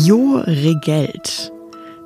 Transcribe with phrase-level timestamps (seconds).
[0.00, 1.59] Jo Regelt.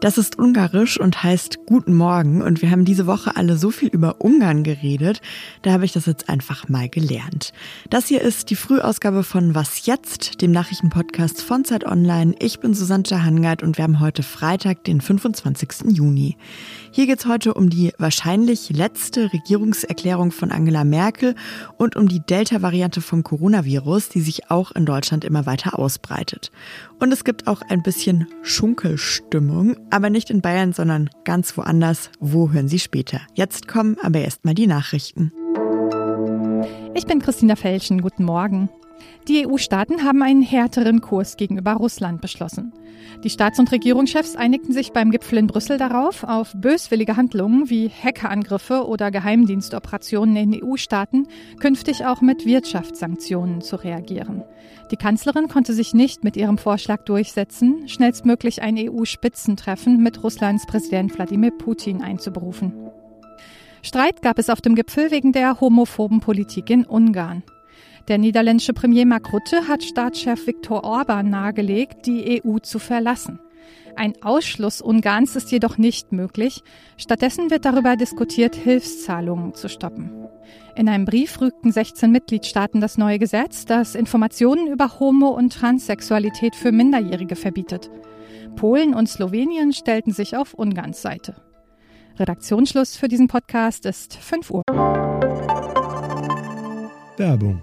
[0.04, 3.89] Das ist ungarisch und heißt Guten Morgen und wir haben diese Woche alle so viel
[3.89, 5.23] über Ungarn geredet,
[5.63, 7.54] da habe ich das jetzt einfach mal gelernt.
[7.88, 12.34] Das hier ist die Frühausgabe von Was jetzt, dem Nachrichtenpodcast von Zeit Online.
[12.38, 15.96] Ich bin Susanne Hangard und wir haben heute Freitag, den 25.
[15.96, 16.36] Juni.
[16.91, 21.34] Hier geht es heute um die wahrscheinlich letzte Regierungserklärung von Angela Merkel
[21.79, 26.52] und um die Delta-Variante vom Coronavirus, die sich auch in Deutschland immer weiter ausbreitet.
[27.00, 32.11] Und es gibt auch ein bisschen Schunkelstimmung, aber nicht in Bayern, sondern ganz woanders.
[32.19, 33.21] Wo hören Sie später?
[33.34, 35.33] Jetzt kommen aber erstmal die Nachrichten.
[36.95, 38.03] Ich bin Christina Felschen.
[38.03, 38.69] Guten Morgen.
[39.29, 42.73] Die EU-Staaten haben einen härteren Kurs gegenüber Russland beschlossen.
[43.23, 47.89] Die Staats- und Regierungschefs einigten sich beim Gipfel in Brüssel darauf, auf böswillige Handlungen wie
[47.89, 51.27] Hackerangriffe oder Geheimdienstoperationen in EU-Staaten
[51.59, 54.43] künftig auch mit Wirtschaftssanktionen zu reagieren.
[54.91, 61.17] Die Kanzlerin konnte sich nicht mit ihrem Vorschlag durchsetzen, schnellstmöglich ein EU-Spitzentreffen mit Russlands Präsident
[61.17, 62.75] Wladimir Putin einzuberufen.
[63.83, 67.42] Streit gab es auf dem Gipfel wegen der homophoben Politik in Ungarn.
[68.08, 73.41] Der niederländische Premier Mark Rutte hat Staatschef Viktor Orban nahegelegt, die EU zu verlassen.
[73.96, 76.62] Ein Ausschluss Ungarns ist jedoch nicht möglich.
[76.98, 80.11] Stattdessen wird darüber diskutiert, Hilfszahlungen zu stoppen.
[80.77, 86.56] In einem Brief rügten 16 Mitgliedstaaten das neue Gesetz, das Informationen über Homo- und Transsexualität
[86.56, 87.91] für Minderjährige verbietet.
[88.56, 91.36] Polen und Slowenien stellten sich auf Ungarns Seite.
[92.18, 94.62] Redaktionsschluss für diesen Podcast ist 5 Uhr.
[97.16, 97.62] Werbung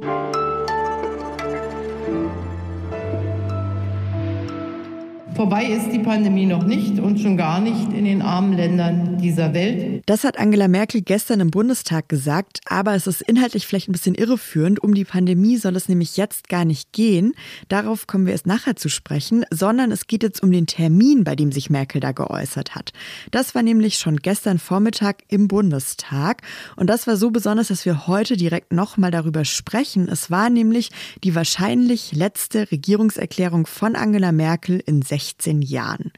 [0.00, 0.47] Thank you.
[5.38, 9.54] Vorbei ist die Pandemie noch nicht und schon gar nicht in den armen Ländern dieser
[9.54, 10.02] Welt.
[10.06, 14.16] Das hat Angela Merkel gestern im Bundestag gesagt, aber es ist inhaltlich vielleicht ein bisschen
[14.16, 14.82] irreführend.
[14.82, 17.34] Um die Pandemie soll es nämlich jetzt gar nicht gehen.
[17.68, 21.36] Darauf kommen wir erst nachher zu sprechen, sondern es geht jetzt um den Termin, bei
[21.36, 22.92] dem sich Merkel da geäußert hat.
[23.30, 26.42] Das war nämlich schon gestern Vormittag im Bundestag
[26.74, 30.08] und das war so besonders, dass wir heute direkt nochmal darüber sprechen.
[30.08, 30.90] Es war nämlich
[31.22, 36.12] die wahrscheinlich letzte Regierungserklärung von Angela Merkel in 16 16 Jahren.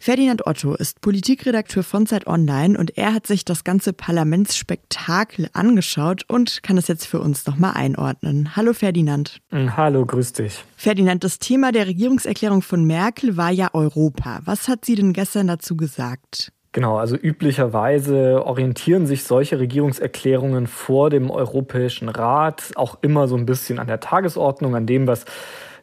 [0.00, 6.22] Ferdinand Otto ist Politikredakteur von Zeit Online und er hat sich das ganze Parlamentsspektakel angeschaut
[6.28, 8.54] und kann es jetzt für uns nochmal einordnen.
[8.54, 9.40] Hallo Ferdinand.
[9.50, 10.64] Hm, hallo, grüß dich.
[10.76, 14.40] Ferdinand, das Thema der Regierungserklärung von Merkel war ja Europa.
[14.44, 16.52] Was hat sie denn gestern dazu gesagt?
[16.72, 23.46] Genau, also üblicherweise orientieren sich solche Regierungserklärungen vor dem Europäischen Rat auch immer so ein
[23.46, 25.24] bisschen an der Tagesordnung, an dem, was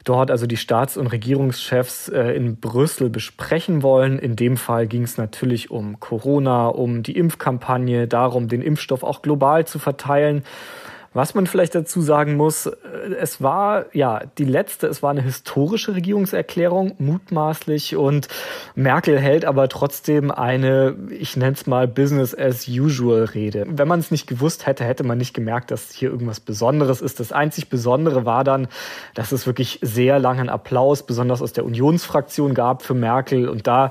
[0.06, 4.18] dort also die Staats- und Regierungschefs äh, in Brüssel besprechen wollen.
[4.18, 9.22] In dem Fall ging es natürlich um Corona, um die Impfkampagne, darum, den Impfstoff auch
[9.22, 10.44] global zu verteilen.
[11.14, 12.70] Was man vielleicht dazu sagen muss,
[13.20, 18.28] es war ja die letzte, es war eine historische Regierungserklärung, mutmaßlich, und
[18.76, 23.66] Merkel hält aber trotzdem eine, ich nenne es mal Business as usual Rede.
[23.68, 27.20] Wenn man es nicht gewusst hätte, hätte man nicht gemerkt, dass hier irgendwas Besonderes ist.
[27.20, 28.68] Das einzig Besondere war dann,
[29.14, 33.90] dass es wirklich sehr langen Applaus, besonders aus der Unionsfraktion gab für Merkel und da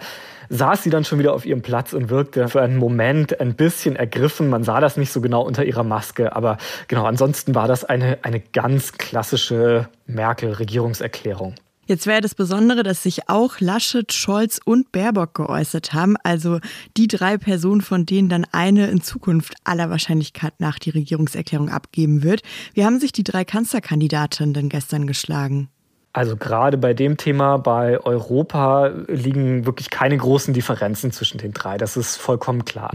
[0.54, 3.96] saß sie dann schon wieder auf ihrem Platz und wirkte für einen Moment ein bisschen
[3.96, 4.48] ergriffen.
[4.48, 8.18] Man sah das nicht so genau unter ihrer Maske, aber genau, ansonsten war das eine,
[8.22, 11.54] eine ganz klassische Merkel-Regierungserklärung.
[11.86, 16.60] Jetzt wäre das Besondere, dass sich auch Laschet, Scholz und Baerbock geäußert haben, also
[16.96, 22.22] die drei Personen, von denen dann eine in Zukunft aller Wahrscheinlichkeit nach die Regierungserklärung abgeben
[22.22, 22.40] wird.
[22.72, 25.68] Wie haben sich die drei Kanzlerkandidatinnen denn gestern geschlagen?
[26.14, 31.76] Also gerade bei dem Thema bei Europa liegen wirklich keine großen Differenzen zwischen den drei.
[31.76, 32.92] Das ist vollkommen klar.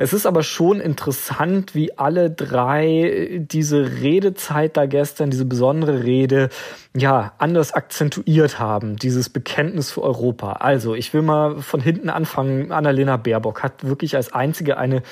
[0.00, 6.50] Es ist aber schon interessant, wie alle drei diese Redezeit da gestern, diese besondere Rede,
[6.96, 10.52] ja, anders akzentuiert haben, dieses Bekenntnis für Europa.
[10.52, 12.70] Also, ich will mal von hinten anfangen.
[12.70, 15.02] Annalena Baerbock hat wirklich als einzige eine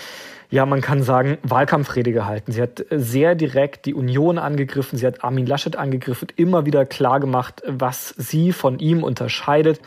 [0.49, 2.53] ja, man kann sagen, Wahlkampfrede gehalten.
[2.53, 7.19] Sie hat sehr direkt die Union angegriffen, sie hat Armin Laschet angegriffen, immer wieder klar
[7.19, 9.81] gemacht, was sie von ihm unterscheidet.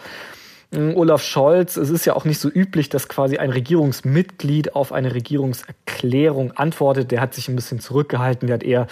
[0.71, 4.92] Mm, Olaf Scholz, es ist ja auch nicht so üblich, dass quasi ein Regierungsmitglied auf
[4.92, 7.12] eine Regierungserklärung antwortet.
[7.12, 8.88] Der hat sich ein bisschen zurückgehalten, der hat eher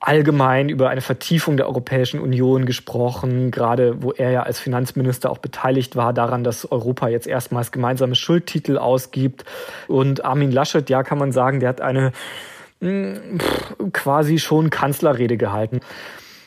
[0.00, 5.38] allgemein über eine Vertiefung der Europäischen Union gesprochen, gerade wo er ja als Finanzminister auch
[5.38, 9.44] beteiligt war daran, dass Europa jetzt erstmals gemeinsame Schuldtitel ausgibt.
[9.88, 12.12] Und Armin Laschet, ja, kann man sagen, der hat eine
[12.80, 13.16] mh,
[13.78, 15.80] hm, quasi schon Kanzlerrede gehalten.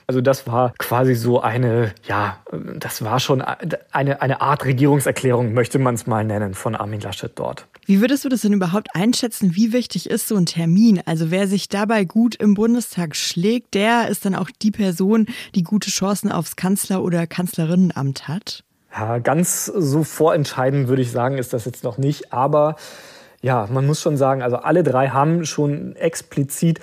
[0.10, 2.38] Also das war quasi so eine, ja,
[2.80, 7.32] das war schon eine, eine Art Regierungserklärung, möchte man es mal nennen, von Armin Laschet
[7.36, 7.68] dort.
[7.86, 9.56] Wie würdest du das denn überhaupt einschätzen?
[9.58, 11.02] Wie wichtig ist so ein Termin?
[11.06, 15.26] Also wer sich dabei gut im Bundestag schlägt, der ist dann auch die Person,
[15.56, 18.64] die gute Chancen aufs Kanzler- oder Kanzlerinnenamt hat?
[18.94, 22.32] Ja, ganz so vorentscheidend würde ich sagen, ist das jetzt noch nicht.
[22.32, 22.78] Aber
[23.42, 26.80] ja, man muss schon sagen, also alle drei haben schon explizit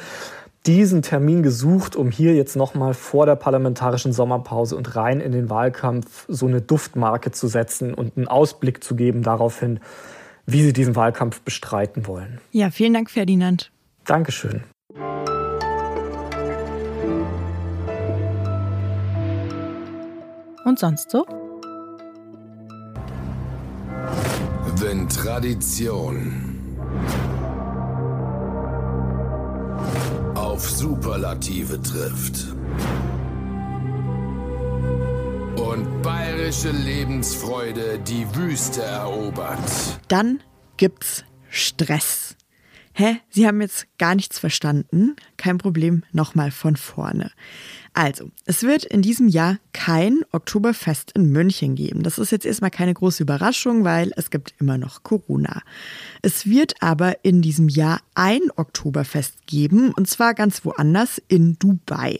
[0.66, 5.50] diesen Termin gesucht, um hier jetzt nochmal vor der parlamentarischen Sommerpause und rein in den
[5.50, 9.80] Wahlkampf so eine Duftmarke zu setzen und einen Ausblick zu geben darauf hin,
[10.46, 12.40] wie sie diesen Wahlkampf bestreiten wollen.
[12.50, 13.70] Ja, vielen Dank, Ferdinand.
[14.04, 14.62] Dankeschön.
[20.64, 21.26] Und sonst so?
[24.76, 26.53] Wenn Tradition
[30.64, 32.46] auf Superlative trifft.
[35.56, 39.58] Und bayerische Lebensfreude die Wüste erobert.
[40.08, 40.40] Dann
[40.78, 42.36] gibt's Stress.
[42.94, 43.18] Hä?
[43.28, 45.16] Sie haben jetzt gar nichts verstanden?
[45.36, 47.30] Kein Problem, nochmal von vorne.
[47.96, 52.02] Also, es wird in diesem Jahr kein Oktoberfest in München geben.
[52.02, 55.62] Das ist jetzt erstmal keine große Überraschung, weil es gibt immer noch Corona.
[56.20, 62.18] Es wird aber in diesem Jahr ein Oktoberfest geben und zwar ganz woanders in Dubai.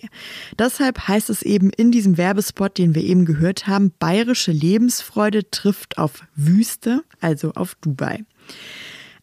[0.61, 5.99] Deshalb heißt es eben in diesem Werbespot, den wir eben gehört haben, bayerische Lebensfreude trifft
[5.99, 8.25] auf Wüste, also auf Dubai.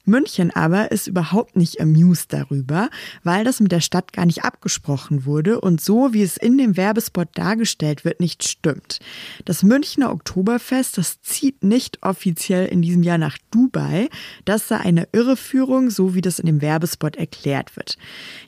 [0.06, 2.90] München aber ist überhaupt nicht amused darüber,
[3.24, 6.78] weil das mit der Stadt gar nicht abgesprochen wurde und so, wie es in dem
[6.78, 9.00] Werbespot dargestellt wird, nicht stimmt.
[9.46, 14.10] Das Münchner Oktoberfest, das zieht nicht offiziell in diesem Jahr nach Dubai.
[14.46, 17.98] Das sei eine Irreführung, so wie das in dem Werbespot erklärt wird.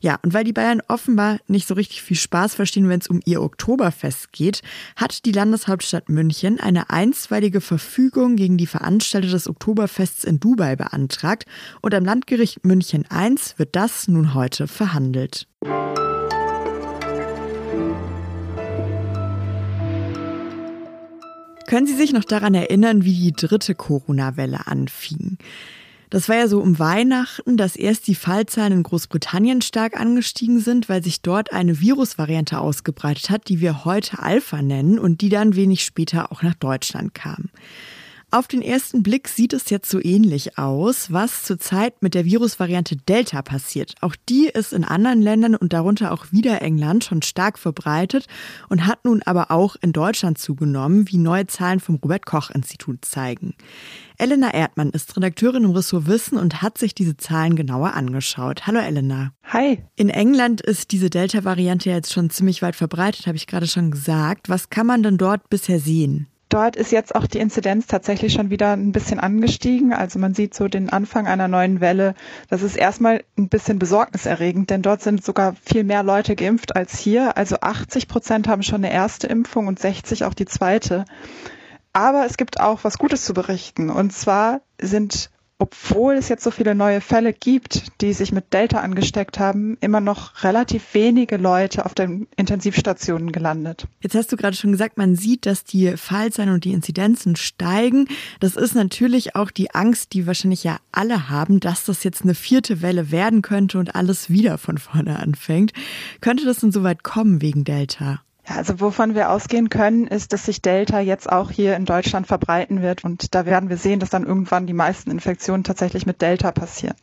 [0.02, 3.22] Ja, und weil die Bayern offenbar nicht so richtig viel Spaß verstehen, wenn es um
[3.26, 4.62] ihr Oktoberfest geht,
[4.96, 11.43] hat die Landeshauptstadt München eine einstweilige Verfügung gegen die Veranstalter des Oktoberfests in Dubai beantragt
[11.82, 15.48] und am Landgericht München I wird das nun heute verhandelt.
[21.68, 25.38] Können Sie sich noch daran erinnern, wie die dritte Corona-Welle anfing?
[26.14, 30.88] Das war ja so um Weihnachten, dass erst die Fallzahlen in Großbritannien stark angestiegen sind,
[30.88, 35.56] weil sich dort eine Virusvariante ausgebreitet hat, die wir heute Alpha nennen und die dann
[35.56, 37.50] wenig später auch nach Deutschland kam.
[38.34, 42.96] Auf den ersten Blick sieht es jetzt so ähnlich aus, was zurzeit mit der Virusvariante
[42.96, 43.94] Delta passiert.
[44.02, 48.26] Auch die ist in anderen Ländern und darunter auch wieder England schon stark verbreitet
[48.70, 53.06] und hat nun aber auch in Deutschland zugenommen, wie neue Zahlen vom Robert Koch Institut
[53.06, 53.54] zeigen.
[54.18, 58.66] Elena Erdmann ist Redakteurin im Ressort Wissen und hat sich diese Zahlen genauer angeschaut.
[58.66, 59.34] Hallo Elena.
[59.44, 59.84] Hi.
[59.96, 64.50] In England ist diese Delta-Variante jetzt schon ziemlich weit verbreitet, habe ich gerade schon gesagt.
[64.50, 66.30] Was kann man denn dort bisher sehen?
[66.54, 69.92] Dort ist jetzt auch die Inzidenz tatsächlich schon wieder ein bisschen angestiegen.
[69.92, 72.14] Also man sieht so den Anfang einer neuen Welle.
[72.48, 77.00] Das ist erstmal ein bisschen besorgniserregend, denn dort sind sogar viel mehr Leute geimpft als
[77.00, 77.38] hier.
[77.38, 81.06] Also 80 Prozent haben schon eine erste Impfung und 60 auch die zweite.
[81.92, 83.90] Aber es gibt auch was Gutes zu berichten.
[83.90, 88.80] Und zwar sind obwohl es jetzt so viele neue Fälle gibt, die sich mit Delta
[88.80, 93.88] angesteckt haben, immer noch relativ wenige Leute auf den Intensivstationen gelandet.
[94.02, 98.08] Jetzt hast du gerade schon gesagt, man sieht, dass die Fallzahlen und die Inzidenzen steigen.
[98.40, 102.36] Das ist natürlich auch die Angst, die wahrscheinlich ja alle haben, dass das jetzt eine
[102.36, 105.72] vierte Welle werden könnte und alles wieder von vorne anfängt.
[106.20, 108.22] Könnte das denn so weit kommen wegen Delta?
[108.48, 112.28] Ja, also wovon wir ausgehen können, ist, dass sich Delta jetzt auch hier in Deutschland
[112.28, 113.04] verbreiten wird.
[113.04, 116.98] Und da werden wir sehen, dass dann irgendwann die meisten Infektionen tatsächlich mit Delta passieren.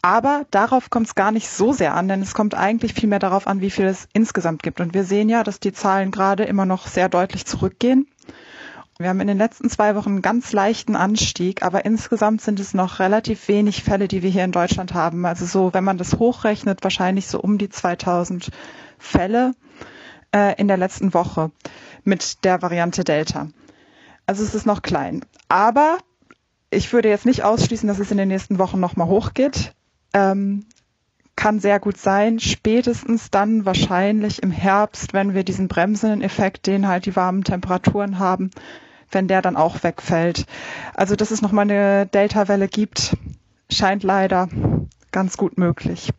[0.00, 3.18] Aber darauf kommt es gar nicht so sehr an, denn es kommt eigentlich viel mehr
[3.18, 4.80] darauf an, wie viel es insgesamt gibt.
[4.80, 8.06] Und wir sehen ja, dass die Zahlen gerade immer noch sehr deutlich zurückgehen.
[9.00, 12.74] Wir haben in den letzten zwei Wochen einen ganz leichten Anstieg, aber insgesamt sind es
[12.74, 15.24] noch relativ wenig Fälle, die wir hier in Deutschland haben.
[15.26, 18.50] Also so, wenn man das hochrechnet, wahrscheinlich so um die 2000
[18.98, 19.52] Fälle
[20.38, 21.50] äh, in der letzten Woche
[22.04, 23.48] mit der Variante Delta.
[24.26, 25.24] Also es ist noch klein.
[25.48, 25.98] Aber
[26.70, 29.74] ich würde jetzt nicht ausschließen, dass es in den nächsten Wochen nochmal hochgeht.
[30.12, 30.66] Ähm,
[31.34, 36.88] kann sehr gut sein, spätestens dann wahrscheinlich im Herbst, wenn wir diesen bremsenden Effekt, den
[36.88, 38.50] halt die warmen Temperaturen haben,
[39.10, 40.46] wenn der dann auch wegfällt.
[40.94, 43.16] Also dass es nochmal eine Delta-Welle gibt,
[43.70, 44.48] scheint leider
[45.12, 46.10] ganz gut möglich.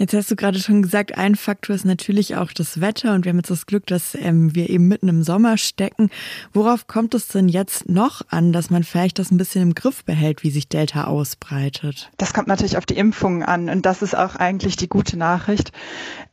[0.00, 3.30] Jetzt hast du gerade schon gesagt, ein Faktor ist natürlich auch das Wetter und wir
[3.32, 6.08] haben jetzt das Glück, dass ähm, wir eben mitten im Sommer stecken.
[6.54, 10.02] Worauf kommt es denn jetzt noch an, dass man vielleicht das ein bisschen im Griff
[10.06, 12.10] behält, wie sich Delta ausbreitet?
[12.16, 15.70] Das kommt natürlich auf die Impfungen an und das ist auch eigentlich die gute Nachricht.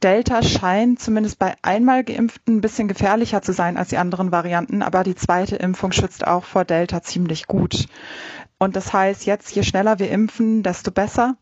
[0.01, 4.81] Delta scheint zumindest bei einmal Geimpften ein bisschen gefährlicher zu sein als die anderen Varianten,
[4.81, 7.88] aber die zweite Impfung schützt auch vor Delta ziemlich gut.
[8.59, 11.36] Und das heißt jetzt, je schneller wir impfen, desto besser.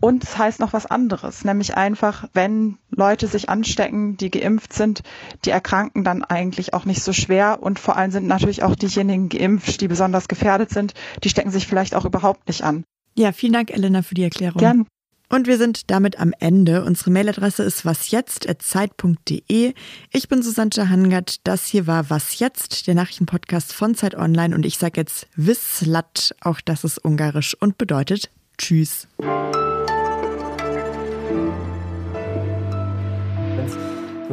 [0.00, 5.02] Und es heißt noch was anderes, nämlich einfach, wenn Leute sich anstecken, die geimpft sind,
[5.44, 9.28] die erkranken dann eigentlich auch nicht so schwer und vor allem sind natürlich auch diejenigen
[9.28, 12.84] geimpft, die besonders gefährdet sind, die stecken sich vielleicht auch überhaupt nicht an.
[13.14, 14.58] Ja, vielen Dank, Elena, für die Erklärung.
[14.58, 14.86] Gern.
[15.30, 16.84] Und wir sind damit am Ende.
[16.84, 19.72] Unsere Mailadresse ist wasjetzt.zeit.de.
[20.12, 21.46] Ich bin Susanne Hangert.
[21.46, 24.54] Das hier war Was Jetzt, der Nachrichtenpodcast von Zeit Online.
[24.54, 29.08] Und ich sage jetzt Wislat, auch das ist ungarisch und bedeutet Tschüss.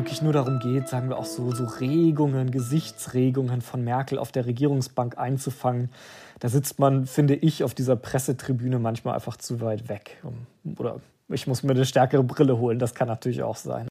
[0.02, 4.48] wirklich nur darum geht, sagen wir auch so, so Regungen, Gesichtsregungen von Merkel auf der
[4.48, 5.90] Regierungsbank einzufangen,
[6.40, 10.18] da sitzt man, finde ich, auf dieser Pressetribüne manchmal einfach zu weit weg.
[10.78, 11.00] Oder
[11.30, 13.88] ich muss mir eine stärkere Brille holen, das kann natürlich auch sein.